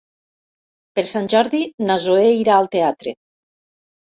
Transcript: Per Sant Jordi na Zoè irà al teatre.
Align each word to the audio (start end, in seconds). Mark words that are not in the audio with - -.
Per 0.99 1.03
Sant 1.11 1.27
Jordi 1.33 1.59
na 1.91 1.99
Zoè 2.07 2.25
irà 2.39 2.57
al 2.63 2.71
teatre. 2.79 3.15